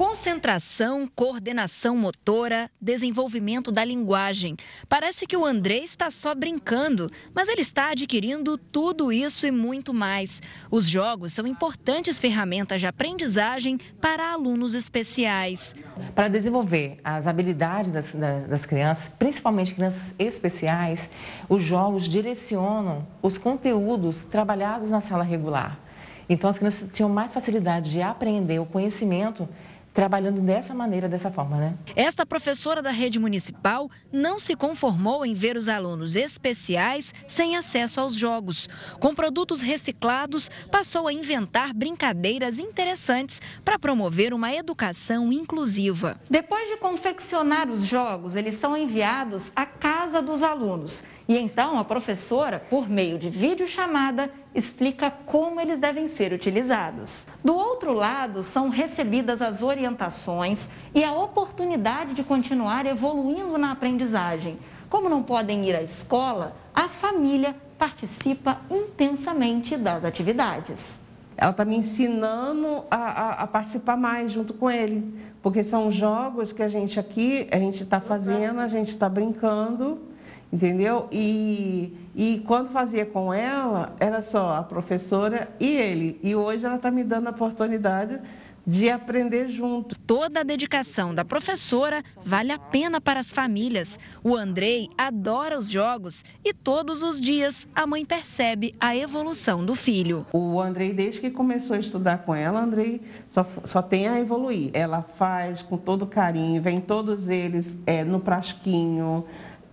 [0.00, 4.56] Concentração, coordenação motora, desenvolvimento da linguagem.
[4.88, 9.92] Parece que o André está só brincando, mas ele está adquirindo tudo isso e muito
[9.92, 10.40] mais.
[10.70, 15.74] Os jogos são importantes ferramentas de aprendizagem para alunos especiais.
[16.14, 18.10] Para desenvolver as habilidades das,
[18.48, 21.10] das crianças, principalmente crianças especiais,
[21.46, 25.78] os jogos direcionam os conteúdos trabalhados na sala regular.
[26.26, 29.46] Então, as crianças tinham mais facilidade de aprender o conhecimento
[29.92, 31.74] trabalhando dessa maneira, dessa forma, né?
[31.96, 38.00] Esta professora da rede municipal não se conformou em ver os alunos especiais sem acesso
[38.00, 38.68] aos jogos.
[38.98, 46.20] Com produtos reciclados, passou a inventar brincadeiras interessantes para promover uma educação inclusiva.
[46.28, 51.02] Depois de confeccionar os jogos, eles são enviados à casa dos alunos.
[51.30, 57.24] E então a professora, por meio de videochamada, explica como eles devem ser utilizados.
[57.44, 64.58] Do outro lado, são recebidas as orientações e a oportunidade de continuar evoluindo na aprendizagem.
[64.88, 70.98] Como não podem ir à escola, a família participa intensamente das atividades.
[71.36, 76.52] Ela está me ensinando a, a, a, participar mais junto com ele, porque são jogos
[76.52, 80.09] que a gente aqui, a gente está fazendo, a gente está brincando
[80.52, 81.08] entendeu?
[81.10, 86.18] E, e quando fazia com ela, era só a professora e ele.
[86.22, 88.20] E hoje ela está me dando a oportunidade
[88.66, 89.98] de aprender junto.
[90.06, 93.98] Toda a dedicação da professora vale a pena para as famílias.
[94.22, 99.74] O Andrei adora os jogos e todos os dias a mãe percebe a evolução do
[99.74, 100.26] filho.
[100.32, 104.70] O Andrei, desde que começou a estudar com ela, Andrei só, só tem a evoluir.
[104.72, 109.24] Ela faz com todo carinho, vem todos eles é, no prasquinho,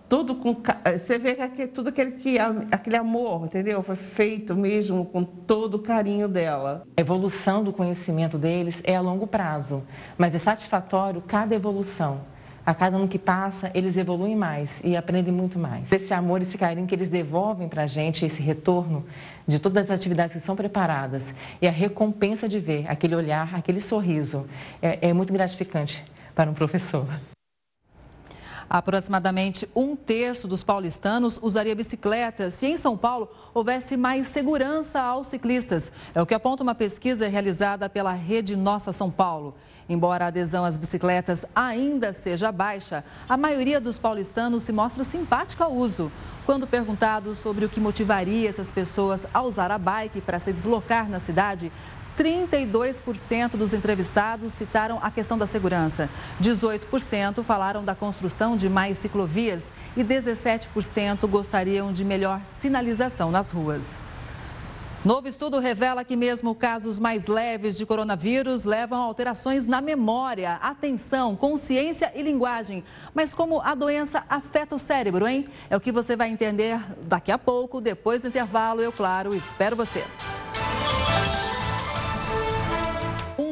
[0.08, 0.56] tudo com
[0.96, 3.82] você vê que aquele, tudo aquele que aquele amor, entendeu?
[3.82, 6.86] Foi feito mesmo com todo o carinho dela.
[6.96, 9.82] A evolução do conhecimento deles é a longo prazo,
[10.16, 12.20] mas é satisfatório cada evolução.
[12.64, 15.90] A cada ano que passa, eles evoluem mais e aprendem muito mais.
[15.90, 19.06] Esse amor, esse carinho que eles devolvem para a gente, esse retorno
[19.46, 23.80] de todas as atividades que são preparadas e a recompensa de ver aquele olhar, aquele
[23.80, 24.46] sorriso,
[24.82, 27.06] é, é muito gratificante para um professor.
[28.70, 35.28] Aproximadamente um terço dos paulistanos usaria bicicletas se em São Paulo houvesse mais segurança aos
[35.28, 35.90] ciclistas.
[36.14, 39.54] É o que aponta uma pesquisa realizada pela Rede Nossa São Paulo.
[39.88, 45.64] Embora a adesão às bicicletas ainda seja baixa, a maioria dos paulistanos se mostra simpática
[45.64, 46.12] ao uso.
[46.44, 51.08] Quando perguntado sobre o que motivaria essas pessoas a usar a bike para se deslocar
[51.08, 51.72] na cidade,
[52.18, 56.10] 32% dos entrevistados citaram a questão da segurança.
[56.42, 64.00] 18% falaram da construção de mais ciclovias e 17% gostariam de melhor sinalização nas ruas.
[65.04, 70.54] Novo estudo revela que mesmo casos mais leves de coronavírus levam a alterações na memória,
[70.60, 72.82] atenção, consciência e linguagem.
[73.14, 75.46] Mas como a doença afeta o cérebro, hein?
[75.70, 78.80] É o que você vai entender daqui a pouco, depois do intervalo.
[78.80, 80.02] Eu, claro, espero você.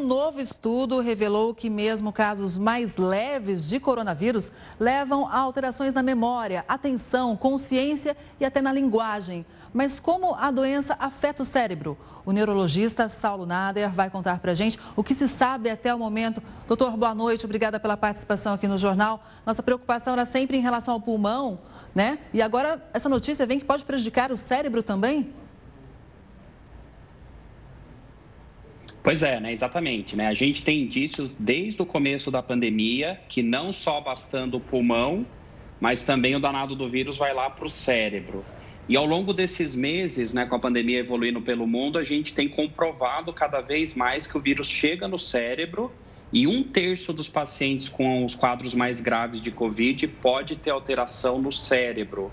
[0.07, 6.65] Novo estudo revelou que mesmo casos mais leves de coronavírus levam a alterações na memória,
[6.69, 9.45] atenção, consciência e até na linguagem.
[9.75, 11.99] Mas como a doença afeta o cérebro?
[12.25, 15.99] O neurologista Saulo Nader vai contar para a gente o que se sabe até o
[15.99, 16.43] momento.
[16.67, 19.23] Doutor, boa noite, obrigada pela participação aqui no jornal.
[19.45, 21.59] Nossa preocupação era sempre em relação ao pulmão,
[21.95, 22.19] né?
[22.33, 25.35] E agora essa notícia vem que pode prejudicar o cérebro também?
[29.07, 29.53] Pois é, né?
[29.53, 30.17] Exatamente.
[30.17, 30.27] Né?
[30.27, 35.25] A gente tem indícios desde o começo da pandemia que não só bastando o pulmão,
[35.79, 38.45] mas também o danado do vírus vai lá para o cérebro.
[38.89, 42.49] E ao longo desses meses, né, com a pandemia evoluindo pelo mundo, a gente tem
[42.49, 45.93] comprovado cada vez mais que o vírus chega no cérebro
[46.33, 51.41] e um terço dos pacientes com os quadros mais graves de Covid pode ter alteração
[51.41, 52.33] no cérebro.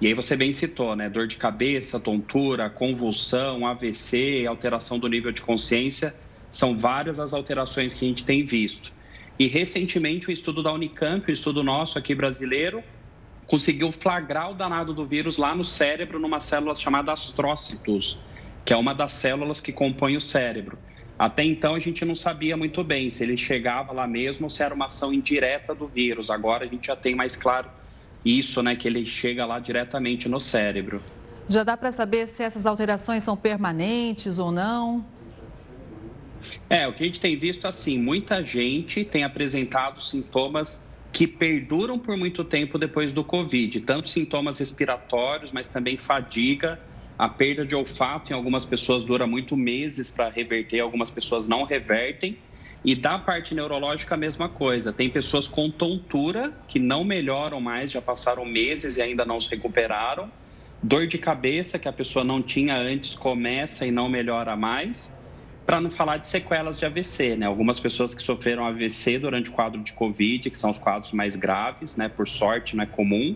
[0.00, 1.08] E aí você bem citou, né?
[1.08, 6.14] Dor de cabeça, tontura, convulsão, AVC, alteração do nível de consciência,
[6.50, 8.92] são várias as alterações que a gente tem visto.
[9.38, 12.82] E recentemente o estudo da Unicamp, o estudo nosso aqui brasileiro,
[13.46, 18.22] conseguiu flagrar o danado do vírus lá no cérebro, numa célula chamada astrócitos,
[18.64, 20.78] que é uma das células que compõem o cérebro.
[21.18, 24.62] Até então a gente não sabia muito bem se ele chegava lá mesmo ou se
[24.62, 26.30] era uma ação indireta do vírus.
[26.30, 27.70] Agora a gente já tem mais claro
[28.24, 31.02] isso, né, que ele chega lá diretamente no cérebro.
[31.48, 35.04] Já dá para saber se essas alterações são permanentes ou não?
[36.68, 41.98] É, o que a gente tem visto assim, muita gente tem apresentado sintomas que perduram
[41.98, 46.80] por muito tempo depois do Covid, tanto sintomas respiratórios, mas também fadiga,
[47.16, 51.62] a perda de olfato em algumas pessoas dura muito meses para reverter, algumas pessoas não
[51.62, 52.36] revertem.
[52.84, 54.92] E da parte neurológica, a mesma coisa.
[54.92, 59.50] Tem pessoas com tontura que não melhoram mais, já passaram meses e ainda não se
[59.50, 60.30] recuperaram.
[60.82, 65.16] Dor de cabeça que a pessoa não tinha antes começa e não melhora mais.
[65.64, 67.46] Para não falar de sequelas de AVC, né?
[67.46, 71.36] Algumas pessoas que sofreram AVC durante o quadro de Covid, que são os quadros mais
[71.36, 72.10] graves, né?
[72.10, 73.34] Por sorte, não é comum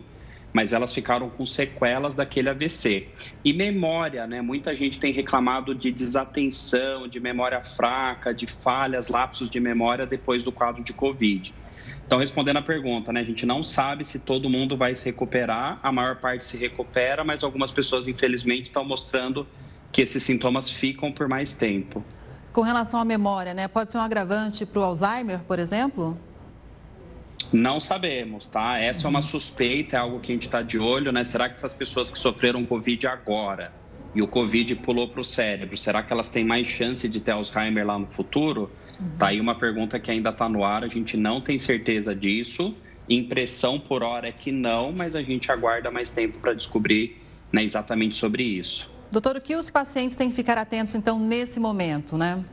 [0.52, 3.08] mas elas ficaram com sequelas daquele AVC.
[3.44, 4.40] E memória, né?
[4.40, 10.44] Muita gente tem reclamado de desatenção, de memória fraca, de falhas, lapsos de memória depois
[10.44, 11.54] do quadro de Covid.
[12.06, 13.20] Então, respondendo a pergunta, né?
[13.20, 17.22] A gente não sabe se todo mundo vai se recuperar, a maior parte se recupera,
[17.22, 19.46] mas algumas pessoas, infelizmente, estão mostrando
[19.92, 22.02] que esses sintomas ficam por mais tempo.
[22.52, 23.68] Com relação à memória, né?
[23.68, 26.18] Pode ser um agravante para o Alzheimer, por exemplo?
[27.52, 28.78] Não sabemos, tá?
[28.78, 31.24] Essa é uma suspeita, é algo que a gente está de olho, né?
[31.24, 33.72] Será que essas pessoas que sofreram Covid agora
[34.14, 37.32] e o Covid pulou para o cérebro, será que elas têm mais chance de ter
[37.32, 38.70] Alzheimer lá no futuro?
[39.00, 39.10] Uhum.
[39.18, 42.74] Tá aí uma pergunta que ainda está no ar, a gente não tem certeza disso.
[43.08, 47.16] Impressão por hora é que não, mas a gente aguarda mais tempo para descobrir
[47.50, 48.90] né, exatamente sobre isso.
[49.10, 52.44] Doutor, o que os pacientes têm que ficar atentos, então, nesse momento, né?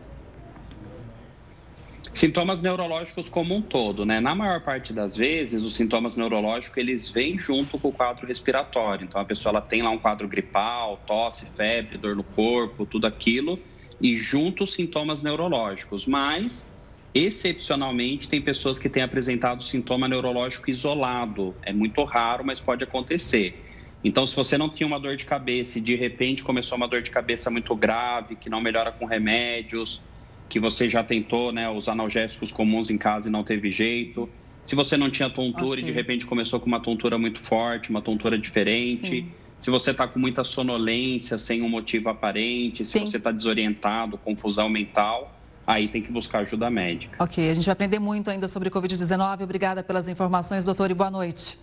[2.15, 4.21] Sintomas neurológicos como um todo, né?
[4.21, 9.03] Na maior parte das vezes, os sintomas neurológicos, eles vêm junto com o quadro respiratório.
[9.03, 13.05] Então, a pessoa ela tem lá um quadro gripal, tosse, febre, dor no corpo, tudo
[13.05, 13.59] aquilo,
[13.99, 16.07] e junto os sintomas neurológicos.
[16.07, 16.71] Mas,
[17.13, 21.59] excepcionalmente, tem pessoas que têm apresentado sintoma neurológico isolado.
[21.65, 23.61] É muito raro, mas pode acontecer.
[24.01, 27.01] Então, se você não tinha uma dor de cabeça e de repente começou uma dor
[27.01, 30.14] de cabeça muito grave, que não melhora com remédios,
[30.49, 34.29] que você já tentou né, os analgésicos comuns em casa e não teve jeito.
[34.65, 38.01] Se você não tinha tontura e de repente começou com uma tontura muito forte, uma
[38.01, 39.07] tontura diferente.
[39.07, 39.31] Sim.
[39.59, 43.05] Se você está com muita sonolência, sem um motivo aparente, se Sim.
[43.05, 47.23] você está desorientado, confusão mental, aí tem que buscar ajuda médica.
[47.23, 49.43] Ok, a gente vai aprender muito ainda sobre Covid-19.
[49.43, 51.57] Obrigada pelas informações, doutor, e boa noite.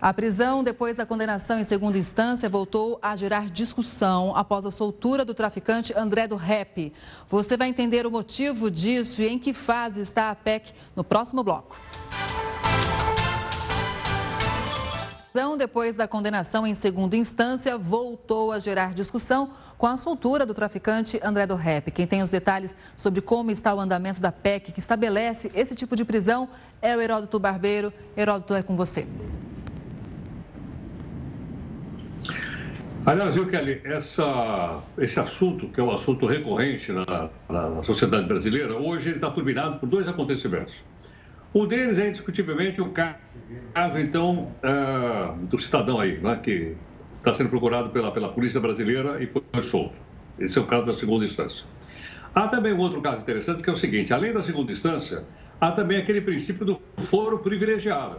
[0.00, 5.24] A prisão, depois da condenação em segunda instância, voltou a gerar discussão após a soltura
[5.24, 6.92] do traficante André do Rep.
[7.28, 11.42] Você vai entender o motivo disso e em que fase está a PEC no próximo
[11.42, 11.76] bloco.
[15.58, 21.20] depois da condenação em segunda instância, voltou a gerar discussão com a soltura do traficante
[21.22, 21.90] André do Rep.
[21.90, 25.94] Quem tem os detalhes sobre como está o andamento da PEC que estabelece esse tipo
[25.94, 26.48] de prisão
[26.80, 27.92] é o Heródoto Barbeiro.
[28.16, 29.06] Heródoto, é com você.
[33.08, 38.76] Aliás, viu, Kelly, essa, esse assunto, que é um assunto recorrente na, na sociedade brasileira,
[38.76, 40.84] hoje está turbinado por dois acontecimentos.
[41.54, 46.76] Um deles é indiscutivelmente o caso, então, uh, do cidadão aí, né, que
[47.16, 49.96] está sendo procurado pela, pela polícia brasileira e foi solto.
[50.38, 51.64] Esse é o caso da segunda instância.
[52.34, 55.24] Há também um outro caso interessante, que é o seguinte: além da segunda instância,
[55.58, 58.18] há também aquele princípio do foro privilegiado.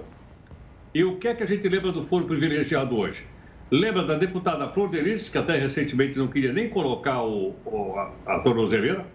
[0.95, 3.23] E o que é que a gente lembra do foro privilegiado hoje?
[3.71, 8.11] Lembra da deputada Flor Delice, que até recentemente não queria nem colocar o, o a,
[8.25, 9.05] a tornozeleira,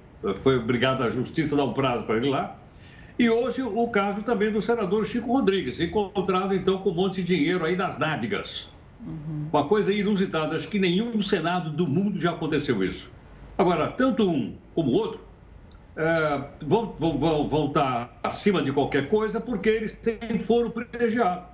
[0.42, 2.56] foi obrigada a justiça a dar um prazo para ele lá.
[3.18, 7.36] E hoje o caso também do senador Chico Rodrigues, encontrado então com um monte de
[7.36, 8.68] dinheiro aí nas nádegas.
[9.06, 9.48] Uhum.
[9.52, 13.10] Uma coisa inusitada, acho que nenhum Senado do mundo já aconteceu isso.
[13.56, 15.20] Agora, tanto um como o outro
[15.96, 21.53] é, vão, vão, vão estar acima de qualquer coisa porque eles têm foro privilegiado.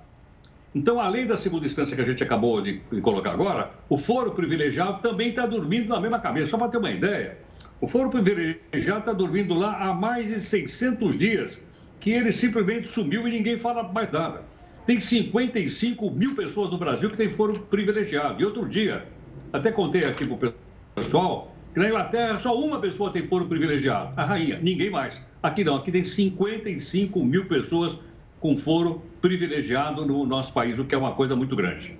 [0.73, 5.01] Então, além da segunda instância que a gente acabou de, colocar agora, o foro privilegiado
[5.01, 6.47] também está dormindo na mesma cabeça.
[6.47, 7.37] Só para ter uma ideia,
[7.81, 11.59] o Foro Privilegiado está dormindo lá há mais de 600 dias,
[11.99, 14.43] que ele simplesmente sumiu e ninguém fala mais nada.
[14.85, 18.39] Tem 55 mil pessoas no Brasil que têm foro privilegiado.
[18.39, 19.07] E outro dia,
[19.51, 20.53] até contei aqui para o
[20.93, 25.19] pessoal, que na Inglaterra só uma pessoa tem foro privilegiado, a rainha, ninguém mais.
[25.41, 27.97] Aqui não, aqui tem 55 mil pessoas
[28.39, 31.97] com foro privilegiado no nosso país, o que é uma coisa muito grande.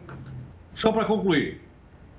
[0.73, 1.61] Só para concluir,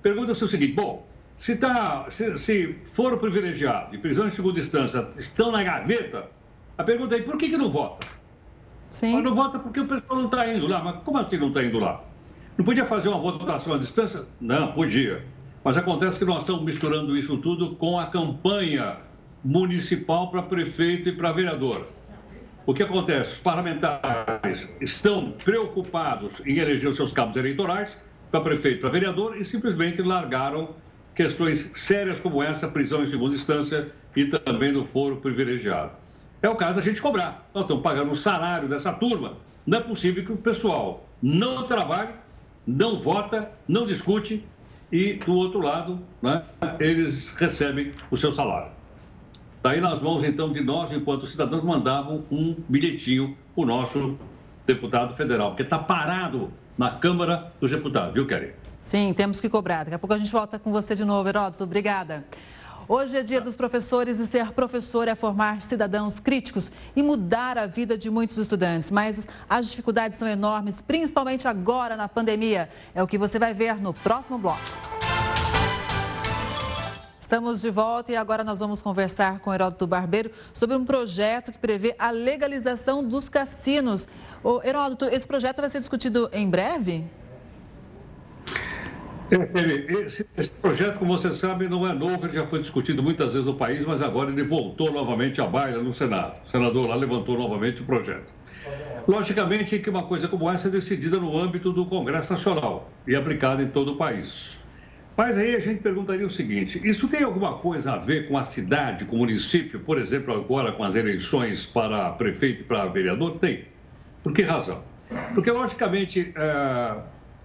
[0.02, 5.08] pergunta-se o seguinte: bom, se, tá, se, se for privilegiado e prisão em segunda instância
[5.16, 6.30] estão na gaveta,
[6.78, 8.06] a pergunta é por que, que não vota?
[8.90, 9.14] Sim.
[9.14, 10.82] Mas não vota porque o pessoal não está indo lá.
[10.82, 12.04] Mas como assim não está indo lá?
[12.56, 14.26] Não podia fazer uma votação à distância?
[14.40, 15.24] Não, podia.
[15.64, 18.98] Mas acontece que nós estamos misturando isso tudo com a campanha
[19.42, 21.86] municipal para prefeito e para vereador.
[22.64, 23.32] O que acontece?
[23.32, 27.98] Os parlamentares estão preocupados em eleger os seus cabos eleitorais
[28.30, 30.76] para prefeito para vereador e simplesmente largaram
[31.14, 35.90] questões sérias como essa, prisão em segunda instância e também do foro privilegiado.
[36.40, 37.48] É o caso da gente cobrar.
[37.52, 39.36] Nós estamos pagando o salário dessa turma.
[39.66, 42.10] Não é possível que o pessoal não trabalhe,
[42.64, 44.44] não vota, não discute
[44.90, 46.44] e, do outro lado, né,
[46.78, 48.70] eles recebem o seu salário.
[49.62, 54.18] Está aí nas mãos, então, de nós, enquanto cidadãos, mandavam um bilhetinho para o nosso
[54.66, 58.54] deputado federal, porque está parado na Câmara dos Deputados, viu, Kelly?
[58.80, 59.84] Sim, temos que cobrar.
[59.84, 61.62] Daqui a pouco a gente volta com você de novo, Heródoto.
[61.62, 62.24] Obrigada.
[62.88, 67.64] Hoje é dia dos professores e ser professor é formar cidadãos críticos e mudar a
[67.64, 68.90] vida de muitos estudantes.
[68.90, 72.68] Mas as dificuldades são enormes, principalmente agora na pandemia.
[72.92, 74.60] É o que você vai ver no próximo bloco.
[77.32, 81.56] Estamos de volta e agora nós vamos conversar com Heródoto Barbeiro sobre um projeto que
[81.58, 84.06] prevê a legalização dos cassinos.
[84.44, 87.06] Ô, Heródoto, esse projeto vai ser discutido em breve?
[89.30, 93.46] Esse, esse, projeto, como você sabe, não é novo, ele já foi discutido muitas vezes
[93.46, 96.34] no país, mas agora ele voltou novamente à baila no Senado.
[96.46, 98.30] O senador lá levantou novamente o projeto.
[99.08, 103.62] Logicamente que uma coisa como essa é decidida no âmbito do Congresso Nacional e aplicada
[103.62, 104.60] em todo o país.
[105.16, 108.44] Mas aí a gente perguntaria o seguinte: isso tem alguma coisa a ver com a
[108.44, 113.38] cidade, com o município, por exemplo, agora com as eleições para prefeito e para vereador?
[113.38, 113.64] Tem.
[114.22, 114.82] Por que razão?
[115.34, 116.42] Porque, logicamente, é,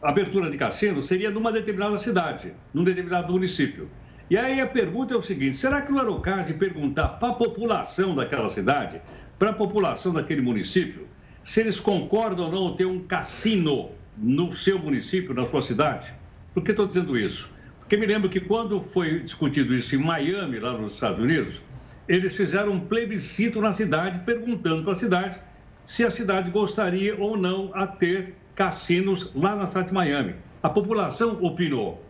[0.01, 3.89] a abertura de cassino seria numa determinada cidade, num determinado município.
[4.29, 7.09] E aí a pergunta é o seguinte: será que não era o caso de perguntar
[7.09, 9.01] para a população daquela cidade,
[9.37, 11.05] para a população daquele município,
[11.43, 16.13] se eles concordam ou não ter um cassino no seu município, na sua cidade?
[16.53, 17.56] Por que estou dizendo isso?
[17.87, 21.61] Porque me lembro que quando foi discutido isso em Miami, lá nos Estados Unidos,
[22.05, 25.39] eles fizeram um plebiscito na cidade, perguntando para a cidade
[25.85, 30.35] se a cidade gostaria ou não a ter cassinos lá na cidade de Miami.
[30.61, 32.03] A população opinou.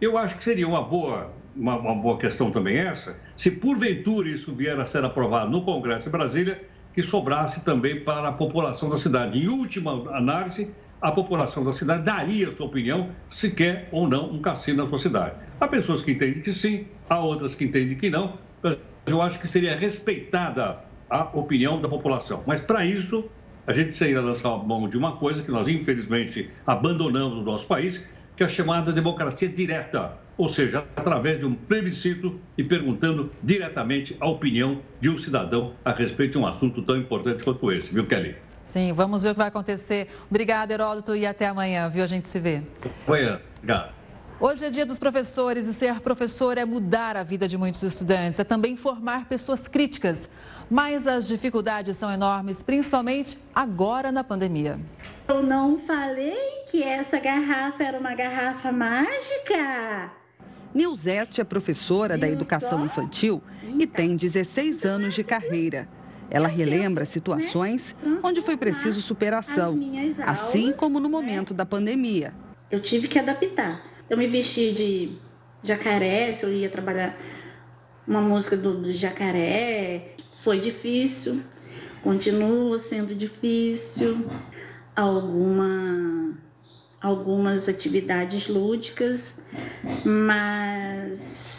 [0.00, 4.54] Eu acho que seria uma boa, uma, uma boa questão também essa, se porventura isso
[4.54, 6.62] vier a ser aprovado no Congresso de Brasília,
[6.94, 9.40] que sobrasse também para a população da cidade.
[9.40, 14.40] Em última análise, a população da cidade daria sua opinião se quer ou não um
[14.40, 15.34] cassino na sua cidade.
[15.60, 18.76] Há pessoas que entendem que sim, há outras que entendem que não, mas
[19.06, 20.78] eu acho que seria respeitada
[21.08, 22.42] a opinião da população.
[22.46, 23.24] Mas para isso,
[23.66, 27.66] a gente precisa lançar a mão de uma coisa que nós, infelizmente, abandonamos no nosso
[27.66, 28.02] país,
[28.36, 34.16] que é a chamada democracia direta, ou seja, através de um plebiscito e perguntando diretamente
[34.20, 38.06] a opinião de um cidadão a respeito de um assunto tão importante quanto esse, viu,
[38.06, 38.34] Kelly?
[38.64, 40.08] Sim, vamos ver o que vai acontecer.
[40.30, 42.04] Obrigada, Heródoto, e até amanhã, viu?
[42.04, 42.62] A gente se vê.
[43.06, 44.00] Amanhã, obrigado.
[44.42, 48.38] Hoje é dia dos professores e ser professor é mudar a vida de muitos estudantes,
[48.38, 50.30] é também formar pessoas críticas.
[50.70, 54.80] Mas as dificuldades são enormes, principalmente agora na pandemia.
[55.28, 60.10] Eu não falei que essa garrafa era uma garrafa mágica.
[60.72, 63.42] Nilzete é professora da educação infantil
[63.78, 65.86] e tem 16 anos de carreira.
[66.30, 69.78] Ela relembra situações onde foi preciso superação,
[70.24, 72.32] assim como no momento da pandemia.
[72.70, 73.82] Eu tive que adaptar.
[74.08, 75.12] Eu me vesti de
[75.62, 77.18] jacaré, se eu ia trabalhar
[78.06, 80.14] uma música do, do jacaré.
[80.42, 81.42] Foi difícil,
[82.02, 84.26] continua sendo difícil.
[84.94, 86.34] Alguma,
[87.00, 89.42] algumas atividades lúdicas,
[90.04, 91.49] mas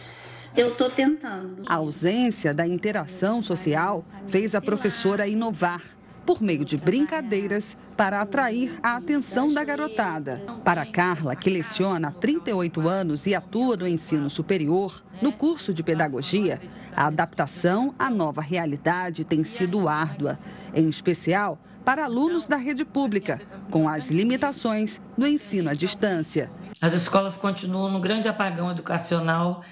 [0.55, 1.63] eu estou tentando.
[1.65, 5.81] A ausência da interação social fez a professora inovar
[6.25, 10.41] por meio de brincadeiras para atrair a atenção da garotada.
[10.63, 15.83] Para Carla, que leciona há 38 anos e atua no ensino superior, no curso de
[15.83, 16.59] pedagogia,
[16.95, 20.39] a adaptação à nova realidade tem sido árdua,
[20.73, 23.41] em especial para alunos da rede pública,
[23.71, 26.49] com as limitações do ensino à distância.
[26.79, 29.63] As escolas continuam no grande apagão educacional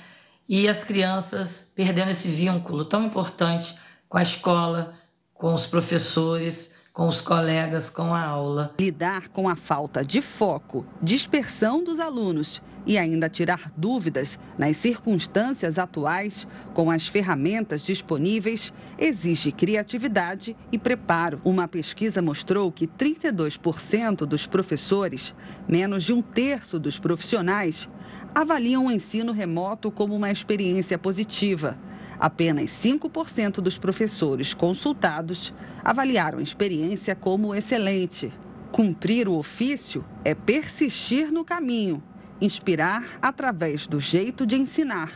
[0.49, 3.77] e as crianças perdendo esse vínculo tão importante
[4.09, 4.95] com a escola,
[5.31, 8.73] com os professores, com os colegas, com a aula.
[8.79, 15.77] Lidar com a falta de foco, dispersão dos alunos e ainda tirar dúvidas nas circunstâncias
[15.77, 21.39] atuais com as ferramentas disponíveis exige criatividade e preparo.
[21.45, 25.35] Uma pesquisa mostrou que 32% dos professores,
[25.67, 27.87] menos de um terço dos profissionais,
[28.33, 31.77] avaliam o ensino remoto como uma experiência positiva.
[32.19, 35.53] Apenas 5% dos professores consultados
[35.83, 38.31] avaliaram a experiência como excelente.
[38.71, 42.03] Cumprir o ofício é persistir no caminho,
[42.41, 45.11] inspirar através do jeito de ensinar,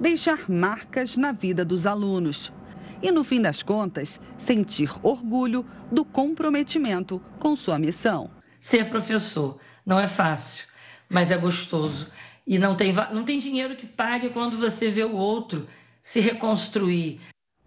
[0.00, 2.52] deixar marcas na vida dos alunos
[3.02, 8.30] e, no fim das contas, sentir orgulho do comprometimento com sua missão.
[8.58, 10.64] Ser professor não é fácil,
[11.08, 12.10] mas é gostoso.
[12.46, 15.66] E não tem, não tem dinheiro que pague quando você vê o outro
[16.00, 17.20] se reconstruir.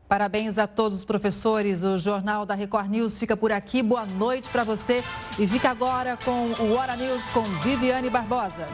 [0.07, 1.83] Parabéns a todos os professores.
[1.83, 3.83] O Jornal da Record News fica por aqui.
[3.83, 5.03] Boa noite para você.
[5.37, 8.65] E fica agora com o Hora News com Viviane Barbosa.